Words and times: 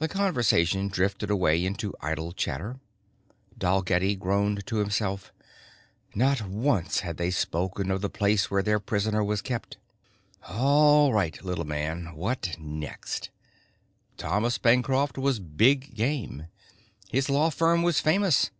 The 0.00 0.08
conversation 0.08 0.88
drifted 0.88 1.30
away 1.30 1.64
into 1.64 1.94
idle 2.00 2.32
chatter. 2.32 2.80
Dalgetty 3.56 4.16
groaned 4.16 4.66
to 4.66 4.78
himself. 4.78 5.32
Not 6.16 6.42
once 6.48 7.02
had 7.06 7.16
they 7.16 7.30
spoken 7.30 7.92
of 7.92 8.00
the 8.00 8.10
place 8.10 8.50
where 8.50 8.64
their 8.64 8.80
prisoner 8.80 9.22
was 9.22 9.42
kept. 9.42 9.76
All 10.48 11.12
right, 11.12 11.40
little 11.44 11.64
man, 11.64 12.16
what 12.16 12.56
next? 12.58 13.30
Thomas 14.16 14.58
Bancroft 14.58 15.16
was 15.16 15.38
big 15.38 15.94
game. 15.94 16.48
His 17.10 17.30
law 17.30 17.50
firm 17.50 17.84
was 17.84 18.00
famous. 18.00 18.50